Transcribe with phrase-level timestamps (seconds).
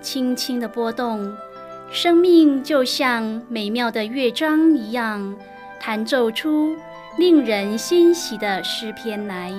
[0.00, 1.34] 轻轻的波动，
[1.90, 5.36] 生命就像美妙的乐章一样，
[5.80, 6.76] 弹奏出
[7.18, 9.52] 令人欣喜的诗篇来。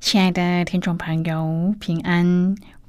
[0.00, 2.54] 亲爱的听众朋友，平安！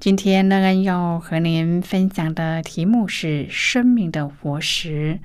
[0.00, 5.20] 今天乐恩要和您分享的题目是生命的活石。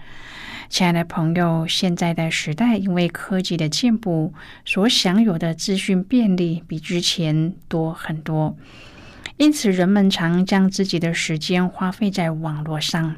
[0.67, 4.33] 亲爱的朋友，现在的时代因为科技的进步，
[4.65, 8.57] 所享有的资讯便利比之前多很多，
[9.37, 13.15] 因此人们常将自己的时间花费在网络上。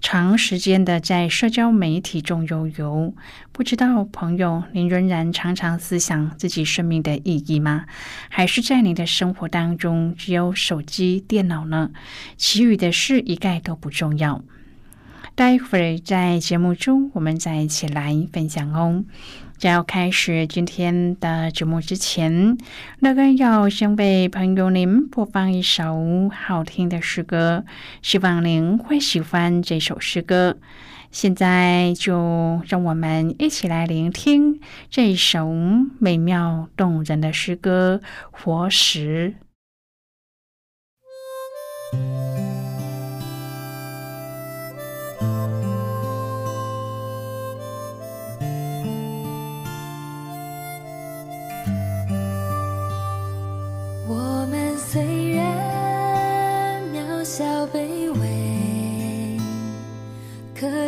[0.00, 3.14] 长时间的在社交媒体中游游，
[3.52, 7.84] 不知道朋友，您仍然常常思想自己生命的意义吗？
[8.30, 11.90] 还是在您的生活当中只有手机、电脑呢？
[12.36, 14.42] 其余的事一概都不重要。
[15.34, 19.04] 待会儿在节目中，我们再一起来分享哦。
[19.60, 22.56] 在要开始今天的节目之前，
[23.00, 27.66] 乐根要先为朋友您播放一首好听的诗歌，
[28.00, 30.56] 希望您会喜欢这首诗歌。
[31.10, 35.52] 现在就让我们一起来聆听这首
[35.98, 38.00] 美妙动人的诗歌
[38.30, 39.34] 《活石》。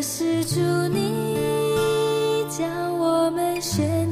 [0.02, 0.58] 是主
[0.88, 1.38] 你
[2.48, 4.10] 将我们选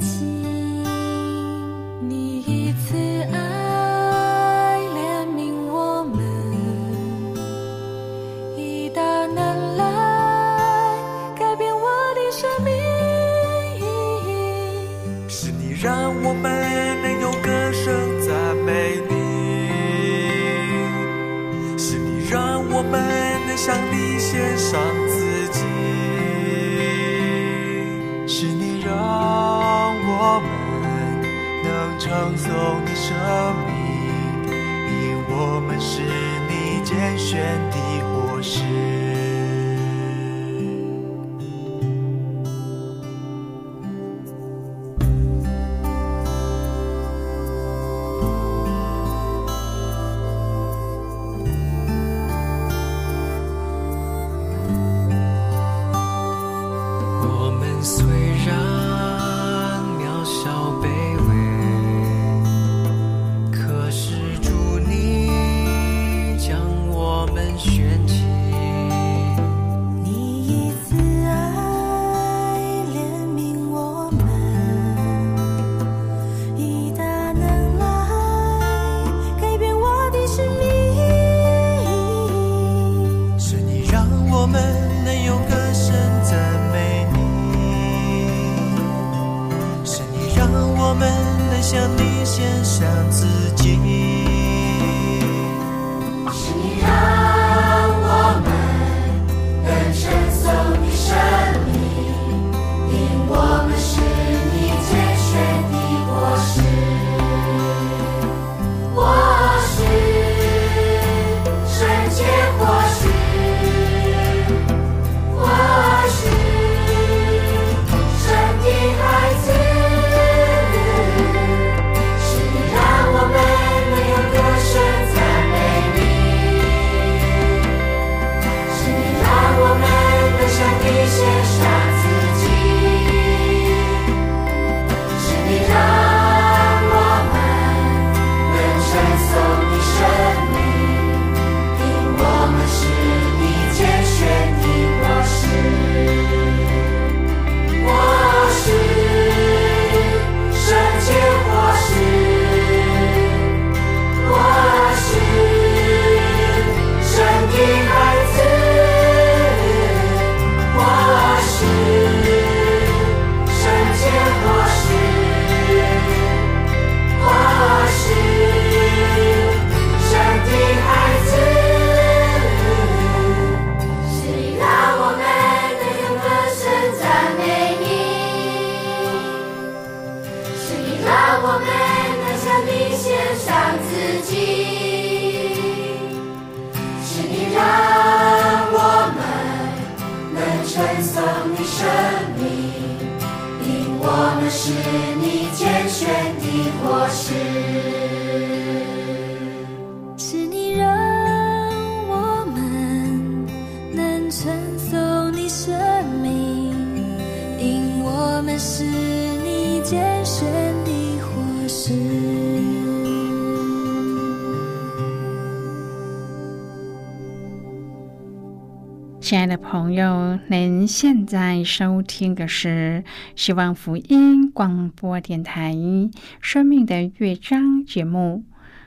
[219.30, 223.04] 亲爱的朋友，您现在收听的是
[223.36, 225.72] 希望福音广播电台
[226.40, 228.42] 《生命的乐章》节目。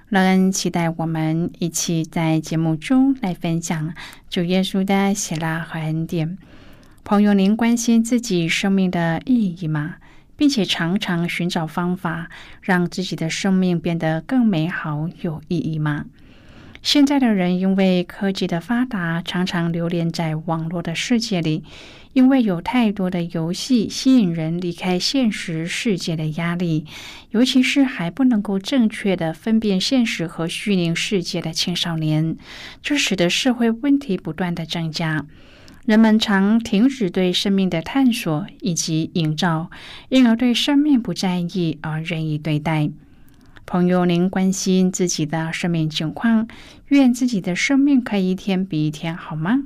[0.09, 3.93] 乐恩期待我们一起在节目中来分享
[4.29, 6.37] 主耶稣的喜乐和恩典。
[7.05, 9.95] 朋友，您关心自己生命的意义吗？
[10.35, 12.27] 并且常常寻找方法
[12.61, 16.03] 让自己的生命变得更美好、有意义吗？
[16.83, 21.63] 现在的人因为科技的发达，常常流连在网络的世界里，
[22.11, 26.85] 因为有太多的游戏吸引人离开现实世界的压力，
[27.31, 32.35] 尤其是还不能够正确的分辨现实和虚拟世界的青少年，
[32.81, 35.25] 这使得社会问题不断的增加。
[35.85, 39.71] 人们常停止对生命的探索以及营造，
[40.09, 42.89] 因而对生命不在意而任意对待。
[43.73, 46.47] 朋友，您关心自己的生命情况，
[46.89, 49.63] 愿自己的生命可以一天比一天好吗？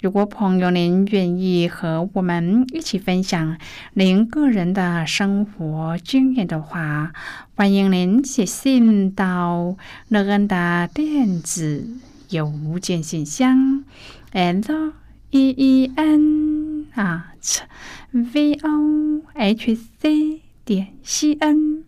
[0.00, 3.58] 如果朋友您愿意和我们一起分享
[3.92, 7.12] 您个人的生活经验的话，
[7.54, 9.76] 欢迎您写信到
[10.08, 11.86] 乐恩的电子
[12.30, 13.84] 邮件信箱
[14.32, 14.94] ，l
[15.32, 17.34] e e n 啊
[18.10, 21.87] v o h c 点 c n。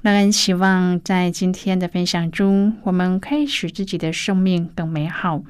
[0.00, 5.42] 让人希望在今天的分享中，我们可以使自己的生命更美好。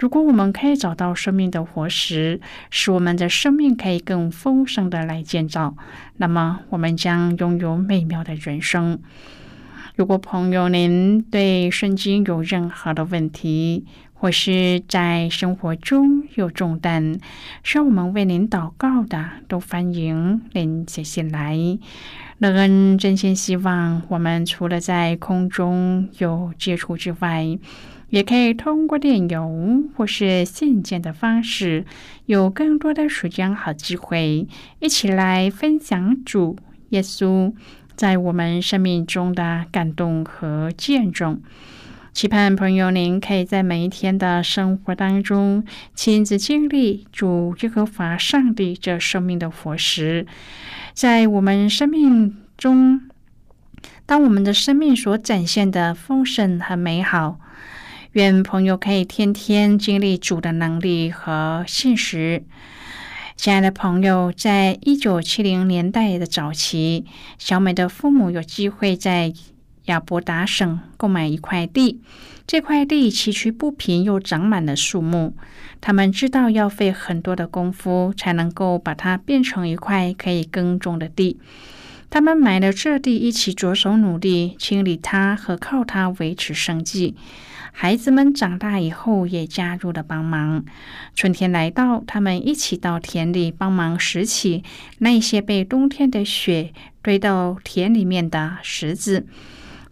[0.00, 5.76] 如果我们可以找到生命的活石，使我们的生命可以更丰盛的来建造，
[6.16, 8.98] 那么我们将拥有美妙的人生。
[9.94, 13.84] 如果朋友您对圣经有任何的问题，
[14.24, 17.18] 或是在生活中有重担，
[17.62, 21.54] 需要我们为您祷告的，都欢迎您写信来。
[22.38, 27.58] 乐恩真心希望，我们除了在空中有接触之外，
[28.08, 31.84] 也可以通过电邮或是信件的方式，
[32.24, 34.48] 有更多的时间和机会，
[34.80, 36.56] 一起来分享主
[36.88, 37.52] 耶稣
[37.94, 41.42] 在我们生命中的感动和见证。
[42.14, 45.64] 期盼朋友您可以在每一天的生活当中，
[45.96, 50.24] 亲自经历主耶和华上帝这生命的活石。
[50.92, 53.00] 在我们生命中，
[54.06, 57.40] 当我们的生命所展现的丰盛和美好，
[58.12, 62.44] 愿朋友可以天天经历主的能力和现实。
[63.34, 67.06] 亲爱的朋友，在一九七零年代的早期，
[67.38, 69.32] 小美的父母有机会在
[69.86, 72.00] 亚伯达省购买一块地，
[72.46, 75.36] 这块地崎岖不平，又长满了树木。
[75.80, 81.38] 他们知道要费很多的功夫，才能够把它变成一块可以耕种的地。
[82.08, 87.14] 他们买了这地，一起着手努力清理它和靠它维持生计。
[87.72, 90.64] 孩子们长大以后也加入了帮忙。
[91.16, 94.62] 春天来到，他们一起到田里帮忙拾起
[94.98, 96.72] 那些被冬天的雪
[97.02, 99.26] 堆到田里面的石子。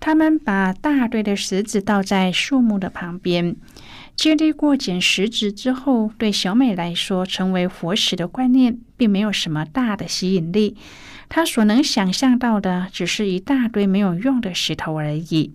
[0.04, 3.54] 他们把大堆的石子倒在树木的旁边。
[4.16, 10.76] 经历过捡石子之后，对小美来说，成为活石的观念并没有什么大的吸引力。
[11.28, 15.54] 她所能想象到的，只是一大堆没有用的石头而已。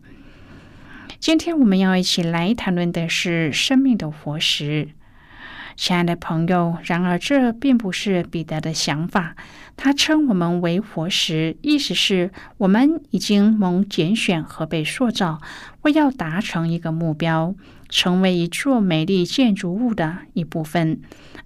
[1.19, 4.87] 今天我们要一起来谈论的是生命的活石。
[5.77, 9.35] 亲爱的朋友，然而这并不是彼得的想法。
[9.77, 15.39] 他称我们为活石，意思是我们已经蒙拣选和被塑造，
[15.83, 17.53] 为要达成一个目标，
[17.89, 20.99] 成为一座美丽建筑物的一部分。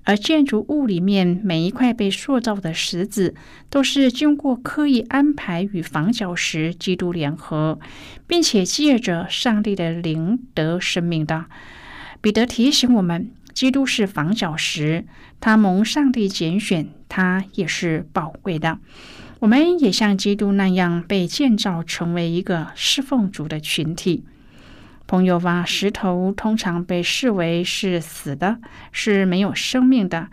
[0.05, 3.35] 而建筑物里面每一块被塑造的石子，
[3.69, 7.77] 都是经过刻意安排与房角石基督联合，
[8.25, 11.47] 并且借着上帝的灵得生命的。
[12.21, 13.29] 彼得提醒我们。
[13.61, 15.05] 基督是房角石，
[15.39, 18.79] 他蒙上帝拣选，他也是宝贵的。
[19.37, 24.25] 我们也像基督那样被建造成为一个侍奉主的群体。
[25.05, 28.57] 朋友啊，石头通常被视为是死的，
[28.91, 30.29] 是没有生命的。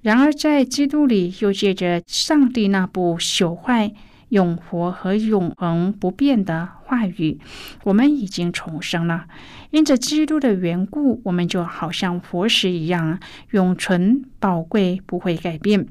[0.00, 3.92] 然而，在基督里，又借着上帝那部朽坏、
[4.34, 7.38] 永活和永恒不变的话语，
[7.84, 9.26] 我们已经重生了。
[9.70, 13.20] 因着基督的缘故，我们就好像活石一样，
[13.52, 15.86] 永存、宝贵，不会改变。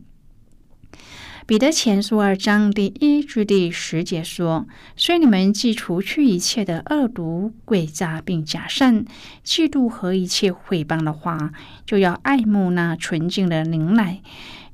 [1.45, 9.05] 彼得前书二章第一至第十节说：“所以你们既除去一切的恶毒、诡诈，并假善、
[9.43, 11.51] 嫉妒和一切毁谤的话，
[11.85, 14.21] 就要爱慕那纯净的灵奶，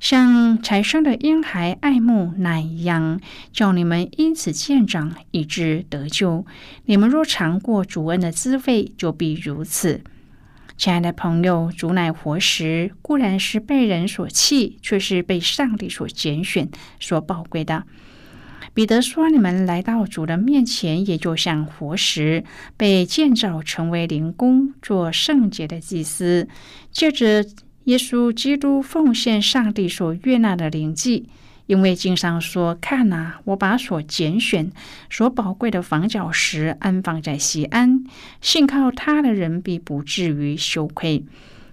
[0.00, 3.20] 像才生的婴孩爱慕奶一样，
[3.52, 6.46] 叫你们因此见长，以致得救。
[6.86, 10.00] 你们若尝过主恩的滋味，就必如此。”
[10.78, 17.84] 亲爱的朋友，主乃活石，固然是被人所弃，却是被上帝所拣选、所宝贵的。
[18.72, 22.44] 彼得说：“你们来到主的面前，也就像活石，
[22.78, 26.48] 被建造成为灵宫，做圣洁的祭司，
[26.90, 27.44] 借着
[27.90, 31.28] 耶稣基督奉献上帝所悦纳的灵祭。”
[31.66, 34.72] 因为经上说：“看哪，我把所拣选、
[35.08, 38.04] 所宝贵的房角石安放在西安，
[38.40, 41.24] 信靠他的人必不至于羞愧。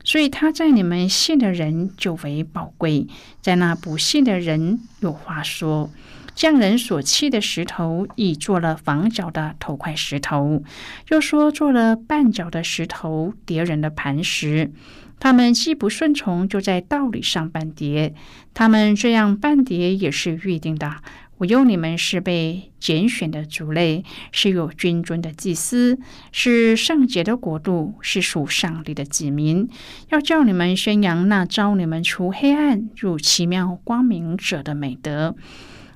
[0.04, 3.08] 所以他在你们信的人就为宝贵，
[3.42, 5.90] 在那不信的人有话说：
[6.36, 10.62] 匠人所弃的石头，已做了房角的头块石头；
[11.10, 14.72] 又说做了绊脚的石头，叠人的磐石。”
[15.20, 18.14] 他们既不顺从，就在道理上半跌。
[18.54, 20.98] 他们这样半跌也是预定的。
[21.40, 26.00] 我用你们是被拣选的族类，是有君尊的祭司，
[26.32, 29.68] 是圣洁的国度，是属上帝的子民。
[30.10, 35.36] 要叫你们宣扬那招你们出黑暗入奇妙光明者的美德。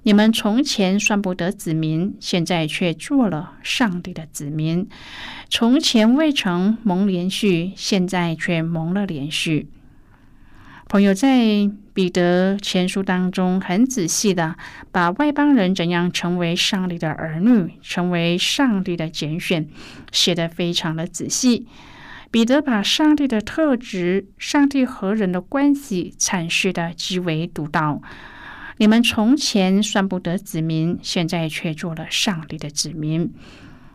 [0.03, 4.87] 你们从前算不得子民，现在却做了上帝的子民；
[5.47, 9.69] 从前未曾蒙连续，现在却蒙了连续。
[10.89, 14.55] 朋友在彼得前书当中很仔细的
[14.91, 19.69] 把外邦人怎样成为上帝的儿女，成为上帝的拣选，
[20.11, 21.67] 写得非常的仔细。
[22.31, 28.01] 彼得把上帝的特质、上帝和人的关系阐释的极为独到。
[28.77, 33.29] 你们从前算不得子民，现在却做了上帝的子民；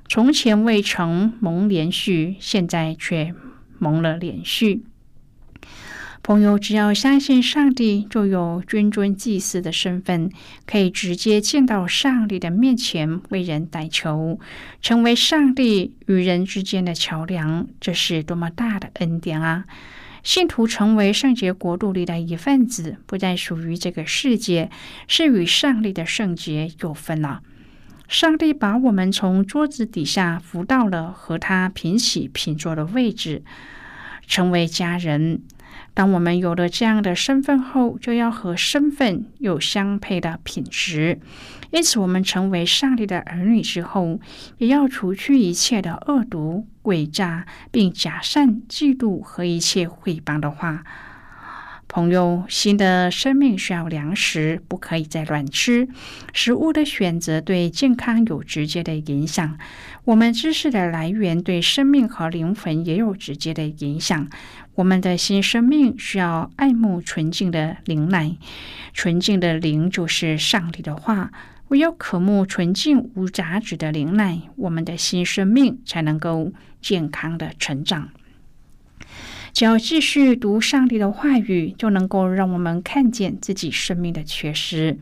[0.08, 3.34] 从前未曾蒙连续，现在却
[3.78, 4.84] 蒙了连续。
[6.22, 10.28] 朋友，只要相信上帝，就有君尊祭司的身份，
[10.66, 14.40] 可以直接见到上帝的面前，为人代求，
[14.82, 17.68] 成为上帝与人之间的桥梁。
[17.80, 19.66] 这是多么大的恩典啊！
[20.26, 24.68] 信徒成为圣洁国度里的一份子，不再属于这个世界，
[25.06, 27.42] 是与上帝的圣洁有分了。
[28.08, 33.44] 上帝把我们从桌子底下扶到了和他平起平坐的位置，
[34.26, 35.42] 成为家人。
[35.94, 41.18] 当我们有了这样的身份后，就要和身份有相配的品质。
[41.70, 44.20] 因此，我们成为上帝的儿女之后，
[44.58, 50.84] 也要除去一切的恶毒、诡诈，并假善、嫉妒和一切毁谤的话。
[51.88, 55.88] 朋友，新的生命需要粮食，不可以再乱吃。
[56.34, 59.56] 食物的选择对健康有直接的影响。
[60.04, 64.28] 我们知识的来源对生命和灵魂也有直接的影响。
[64.76, 68.36] 我们的新生命需要爱慕纯净的灵奶，
[68.92, 71.32] 纯净的灵就是上帝的话。
[71.68, 78.10] 唯有渴慕纯净无杂质的灵奶，我们的新生命才能够健康的成长。
[79.52, 84.98] 只要继续读上帝的话语，就能够让我们看见自己生命的缺失，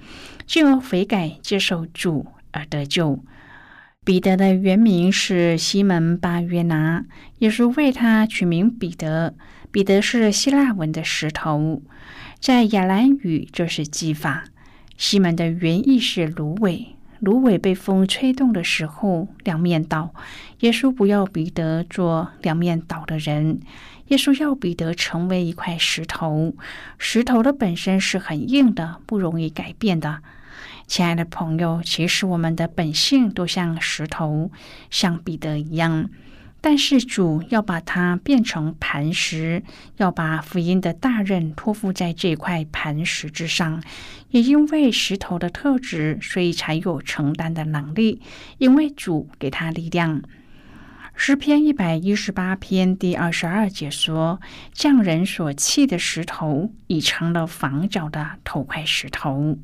[0.47, 3.23] 进而悔改，接受主而得救。
[4.05, 7.07] 彼得的原名是西门巴约拿，
[7.39, 9.35] 耶稣为他取名彼得。
[9.73, 11.81] 彼得是希腊文的石头，
[12.39, 14.45] 在亚兰语就是基法。
[14.99, 20.15] 西门的原意是芦苇，芦苇被风吹动的时候两面倒。
[20.61, 23.61] 耶稣不要彼得做两面倒的人。
[24.09, 26.55] 耶稣要彼得成为一块石头，
[26.99, 30.21] 石头的本身是很硬的，不容易改变的。
[30.87, 34.51] 亲爱的朋友，其实我们的本性都像石头，
[34.91, 36.11] 像彼得一样，
[36.61, 39.63] 但是主要把它变成磐石，
[39.97, 43.83] 要把福音的大任托付在这块磐石之上。
[44.31, 48.21] 也因为石头的特质，所以才有承担的能力，
[48.59, 50.23] 因为主给他力量。
[51.17, 54.41] 诗篇一百一十八篇第二十二节说
[54.75, 59.57] ：“匠人所弃的石头，已成了房角的头块石头。”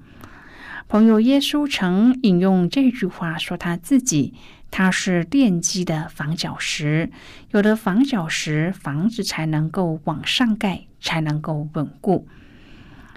[0.90, 4.35] 朋友，耶稣曾引用这句话说他自己
[4.73, 7.12] ：“他是奠基的房角石，
[7.52, 12.26] 有了房角石，房子才能够往上盖，才能够稳固。”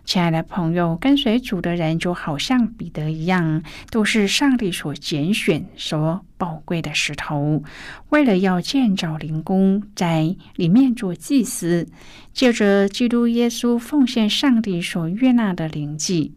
[0.06, 7.63] 亲爱的朋友，跟随主的人就好像彼得一样，都是上帝所拣选、所宝贵的石头。
[8.10, 11.88] 为了要建造灵宫，在里面做祭司，
[12.34, 16.36] 借着基督耶稣奉献上帝所悦纳的灵祭。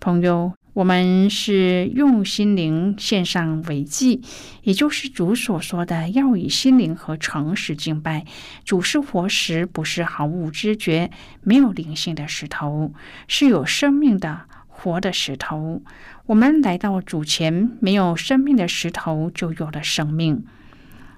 [0.00, 0.52] 朋友。
[0.74, 4.22] 我们是用心灵献上为祭，
[4.62, 8.24] 也就是主所说的要以心灵和诚实敬拜。
[8.64, 11.10] 主是活石，不是毫无知觉、
[11.42, 12.92] 没有灵性的石头，
[13.26, 15.82] 是有生命的活的石头。
[16.26, 20.44] 我们来到主前，没有生命的石头就有了生命。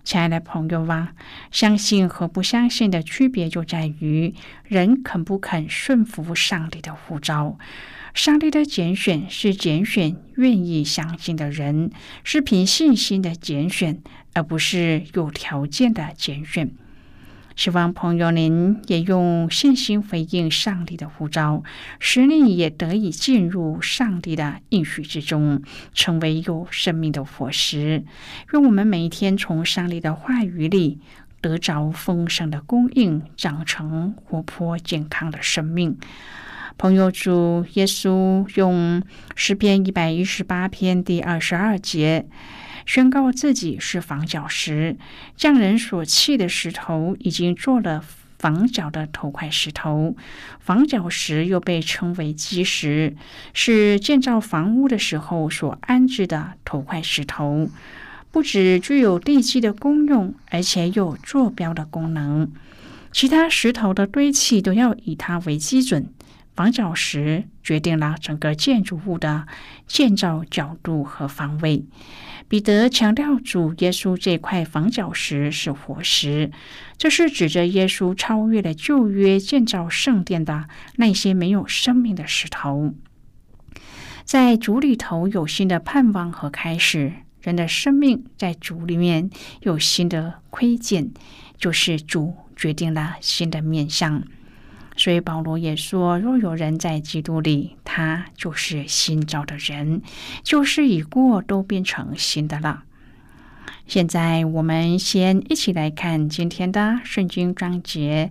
[0.03, 1.13] 亲爱的朋友啊，
[1.51, 7.59] 相信和不相信的区别就在于人肯不肯顺服上帝的呼召。
[8.13, 11.93] 上帝的拣选是拣选愿意相信的人，
[12.25, 14.03] 是凭信心的拣选，
[14.35, 16.73] 而不是有条件的拣选。
[17.61, 21.63] 希望朋友您也用信心回应上帝的呼召，
[21.99, 25.61] 使你也得以进入上帝的应许之中，
[25.93, 28.03] 成为有生命的活石。
[28.55, 31.01] 愿我们每一天从上帝的话语里
[31.43, 35.99] 得着丰盛的供应，长成活泼健康的生命。
[36.79, 39.03] 朋友，主耶稣用
[39.37, 42.25] 诗篇一百一十八篇第二十二节
[42.87, 44.97] 宣告自己是房角石，
[45.37, 48.05] 匠人所砌的石头已经做了
[48.39, 50.17] 房角的头块石头。
[50.59, 53.15] 房角石又被称为基石，
[53.53, 57.69] 是建造房屋的时候所安置的头块石头，
[58.31, 62.51] 不只具有地基的功用，而且有坐标的功能。
[63.13, 66.07] 其他石头的堆砌都要以它为基准。
[66.61, 69.47] 房角石决定了整个建筑物的
[69.87, 71.87] 建造角度和方位。
[72.49, 76.51] 彼得强调，主耶稣这块房角石是活石，
[76.99, 82.93] 这是指着耶稣超越了旧约建造圣殿的那些没有生命的石头。
[84.27, 89.31] 在主里头有新的盼望和开始，人的生命在主里面
[89.63, 91.11] 有新的窥见，
[91.57, 94.23] 就是主决定了新的面相。
[95.01, 100.03] 所以保罗也说：“若有人在基督里，他就是新造的人，
[100.43, 102.83] 旧事已过，都变成新的了。”
[103.89, 108.31] 现在我们先一起来看今天的圣经章节。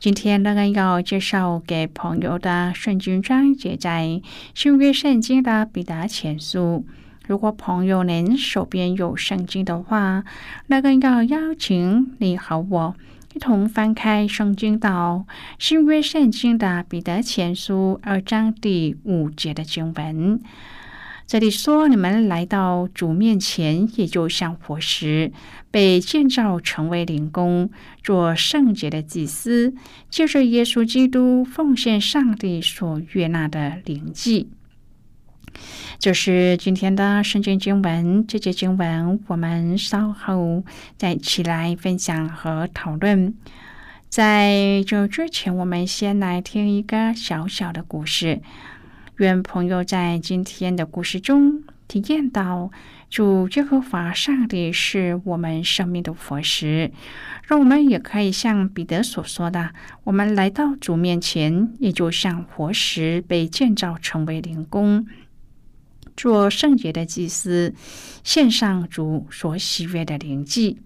[0.00, 4.20] 今天乐恩要介绍给朋友的圣经章节在
[4.54, 6.84] 新约圣经的彼得前书。
[7.28, 10.24] 如果朋友您手边有圣经的话，
[10.66, 12.96] 乐恩要邀请你和我。
[13.38, 15.26] 同翻开圣经到
[15.58, 20.40] 新约圣经的彼得前书二章第五节的经文，
[21.26, 25.30] 这里说：“你们来到主面前，也就像活石，
[25.70, 27.70] 被建造成为灵宫，
[28.02, 29.74] 做圣洁的祭司，
[30.10, 34.50] 借着耶稣基督奉献上帝所悦纳的灵祭。”
[35.98, 40.64] 就是今天的圣经经文，这节经文我们稍后
[40.96, 43.34] 再起来分享和讨论。
[44.08, 48.40] 在这之前，我们先来听一个小小的故事。
[49.16, 52.70] 愿朋友在今天的故事中体验到
[53.10, 56.92] 主耶和华上帝是我们生命的佛石，
[57.48, 59.70] 让我们也可以像彼得所说的：
[60.04, 65.06] 我们来到主面前，也就像活石被建造成为灵宫。
[66.18, 67.72] 做圣洁的祭司，
[68.24, 70.80] 献上主所喜悦的灵祭。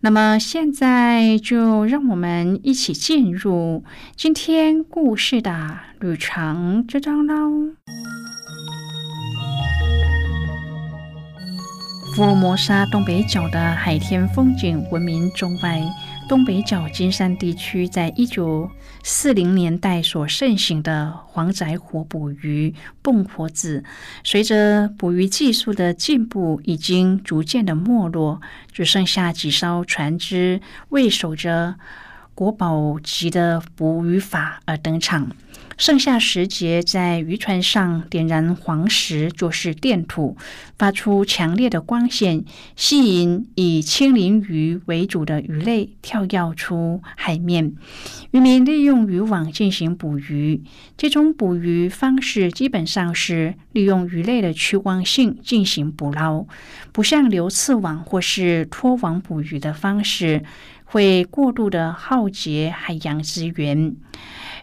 [0.00, 3.82] 那么，现在就让我们一起进入
[4.14, 7.72] 今天故事的旅程之中喽。
[12.14, 15.82] 福摩沙东北角的海天风景闻名中外。
[16.28, 18.70] 东北角金山地区，在一九
[19.02, 23.82] 四零年代所盛行的黄宅火捕鱼、蹦火子，
[24.22, 30.60] 随着捕鱼技术的进步，已经逐渐的没落，只剩下几艘船只
[30.90, 31.76] 为守着
[32.34, 35.30] 国宝级的捕鱼法而登场。
[35.78, 40.36] 盛夏时节，在渔船上点燃黄石，就是电土，
[40.76, 47.74] 发出强烈的光线，吸引以青鳞鱼为主的鱼类跳跃出海面。
[48.32, 50.60] 渔民利用渔网进行捕鱼，
[50.96, 56.44] 这种捕鱼方式基本上是利用鱼类的趋光性进行捕捞，
[56.90, 60.42] 不像流刺网或是拖网捕鱼的方式，
[60.90, 63.94] 会过度的耗竭海洋资源。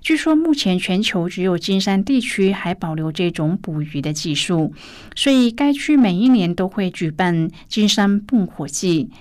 [0.01, 4.73] 据说目前全球只有金山地区还保留这种捕鱼的技术，
[5.15, 9.11] 所以该区每一年都会举办金山蹦火季。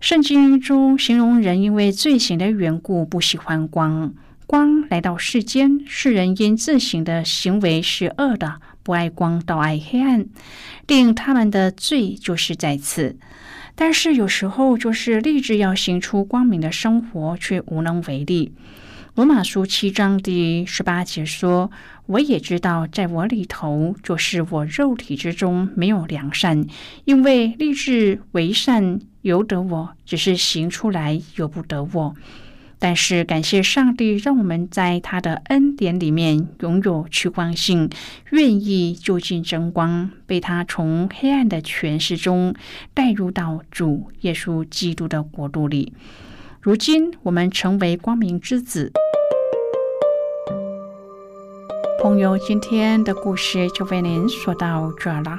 [0.00, 4.14] 圣经中形容人因为罪行的缘故不喜欢光，
[4.46, 10.24] 光来到世间，世人因自省的行为是恶的，不爱光，倒爱黑暗，
[10.86, 13.18] 令他们的罪就是在此。
[13.74, 18.52] 但是有时候就是立志要行出光明的生活，却无能为力。
[19.14, 21.70] 罗马书七章第十八节说
[22.06, 26.66] ：“我也知道，在我里头，就是我肉体之中没有良善，
[27.04, 32.14] 因为立志为善由得我，只是行出来由不得我。”
[32.84, 37.88] 但是感谢上帝，让我们在他的恩典里面拥有趋光性，
[38.30, 42.52] 愿意就近争光，被他从黑暗的权势中
[42.92, 45.92] 带入到主耶稣基督的国度里。
[46.60, 48.90] 如今我们成为光明之子。
[52.02, 55.38] 朋友，今天的故事就为您说到这儿了。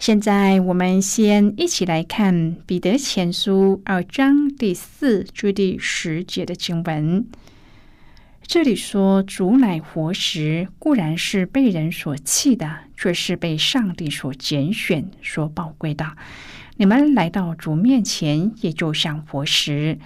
[0.00, 2.34] 现在，我们先一起来看
[2.64, 7.26] 《彼得前书》二章第四至第十节的经文。
[8.40, 16.16] 这里说：“主乃活石，固然是被人所弃的，却是被上帝所拣选、所宝贵的。
[16.78, 19.98] 你们来到主面前，也就像活石，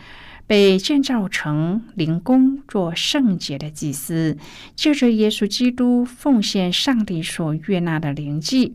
[0.49, 4.37] 被建造成灵宫，做圣洁的祭司，
[4.75, 8.75] 借着耶稣基督奉献上帝所悦纳的灵祭。”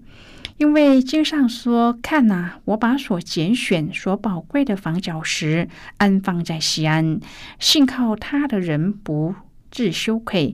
[0.59, 7.21] 因为经上说：“看呐，我把所拣选、所宝贵的房角石安放在西安，
[7.59, 9.35] 信靠他的人不
[9.71, 10.53] 致羞愧。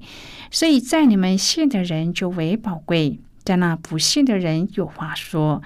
[0.52, 5.62] 所以在你们信的人就为宝贵。”在那不信的人有话说，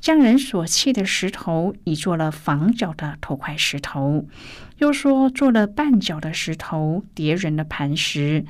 [0.00, 4.24] 将人所弃的石头，已做了房角的头块石头；
[4.78, 8.44] 又说做了绊脚的石头，叠人的磐石。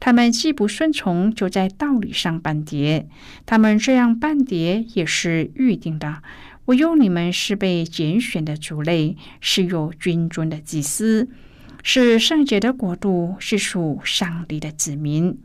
[0.00, 3.06] 他们既不顺从，就在道理上半叠。
[3.44, 6.22] 他们这样半叠，也是预定的。
[6.64, 11.28] 我用你们是被拣选的族类，是有君尊的祭司，
[11.82, 15.38] 是圣洁的国度，是属上帝的子民。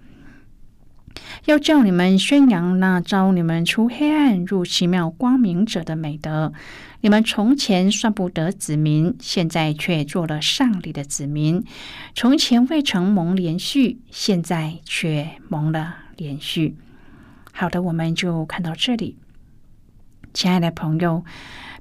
[1.45, 6.54] 要叫你们宣扬那招你们出黑暗入奇妙光明者的美德。
[7.01, 11.62] 你们从前算不得子民，现在却做了上帝的子民；
[12.15, 16.75] 从前未曾蒙连续，现在却蒙了连续。
[17.51, 19.15] 好的，我们就看到这里，
[20.36, 21.24] 亲爱的朋友。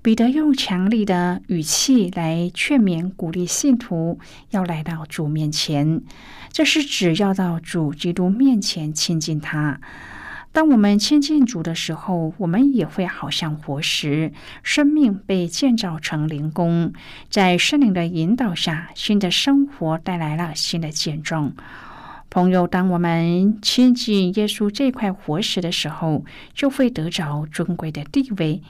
[0.01, 4.19] 彼得用强力的语气来劝勉、鼓励信徒
[4.51, 6.03] 要来到主面前，
[6.53, 9.81] 这是指要到主基督面前亲近他。
[10.53, 14.31] 当我们亲近主的时候，我们也会好像活石，
[14.63, 16.93] 生命被建造成灵宫，
[17.31, 21.55] 在圣灵的引导下，新的生活带来了新的见证。
[22.35, 28.61] 朋友，当我们亲近耶稣这块活石的时候，就会得着尊贵的地位。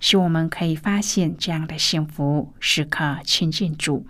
[0.00, 4.06] 使我们可以发现这样的幸福时刻亲近主。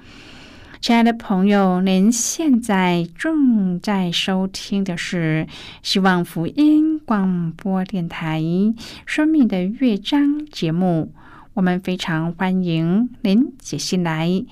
[0.81, 5.49] 亲爱的朋友，您现在正在收听的是
[5.83, 8.41] 希望福音广播电台
[9.07, 11.13] 《生命的乐章》节目。
[11.55, 14.45] 我们非常欢迎您写信来。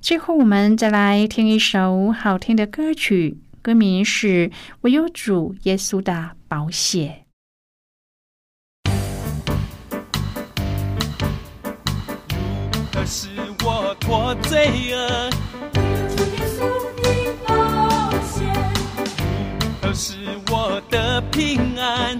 [0.00, 3.38] 最后，我们再来听一首好听的歌曲。
[3.64, 4.50] 歌名是
[4.82, 7.24] 《唯有主耶稣的宝血》。
[12.74, 13.28] 如何使
[13.64, 15.30] 我脱罪恶？
[15.72, 16.60] 主耶稣
[17.00, 17.08] 的
[17.46, 18.44] 宝血。
[19.62, 20.14] 如何使
[20.50, 22.18] 我得平安？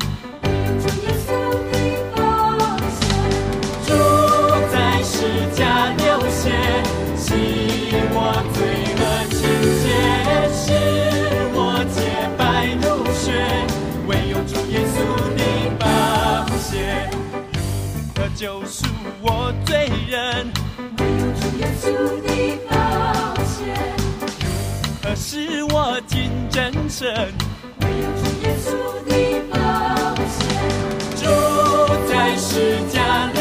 [18.37, 18.85] 救赎
[19.23, 20.53] 我罪人？
[20.99, 21.85] 唯有主耶稣
[22.21, 22.29] 的
[22.69, 22.75] 宝
[23.45, 23.55] 血。
[25.03, 27.33] 何使我进真神？
[27.81, 28.67] 唯有主耶稣
[29.07, 29.11] 的
[29.51, 29.55] 宝
[30.27, 30.37] 血。
[31.17, 31.23] 主
[32.09, 33.41] 在世家流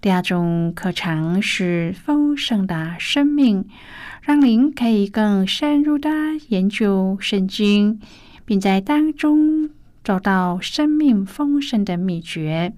[0.00, 3.68] 第二种课程是丰盛的生命。
[4.22, 6.10] 让您可以更深入的
[6.48, 7.98] 研究圣经，
[8.44, 9.70] 并在当中
[10.04, 12.74] 找到生命丰盛的秘诀。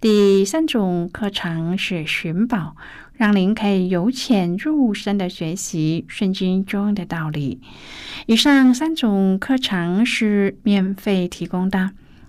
[0.00, 2.76] 第三种课程是寻宝，
[3.12, 7.60] 让您可以由浅入深的学习圣经中的道理。
[8.24, 11.90] 以上三种课程是免费提供的。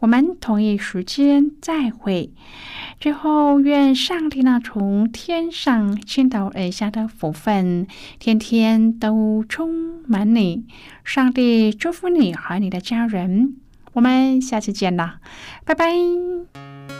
[0.00, 2.30] 我们同一时间再会。
[3.00, 7.86] 最后，愿上帝那从天上倾倒而下的福分，
[8.18, 10.66] 天天都充满你。
[11.04, 13.56] 上帝祝福你和你的家人。
[13.92, 15.20] 我们下次见了，
[15.64, 16.97] 拜拜。